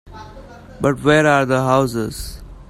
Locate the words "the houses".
1.45-2.41